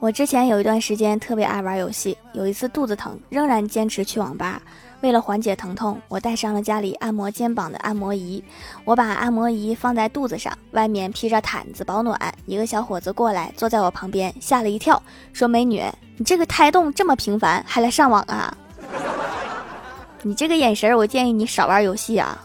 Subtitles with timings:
[0.00, 4.60] 我之前有一段时间特别爱玩游戏，有一次肚子疼，仍然坚持去网吧。
[5.02, 8.42] 为了缓解疼痛，我带上了家里按摩肩膀的按摩仪。
[8.86, 12.18] 我把按摩仪放在肚子上，外面披着毯子保暖。
[12.46, 15.00] 一个小伙子过来坐在我旁边，吓了一跳，
[15.34, 15.84] 说：「美女，
[16.16, 18.56] 你这个胎动这么频繁，还来上网啊？」
[20.22, 22.38] 你这个眼神，我建议你少玩游戏啊。